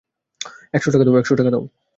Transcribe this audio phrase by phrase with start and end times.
[0.73, 1.51] একশো টাকা
[1.51, 1.63] দাও।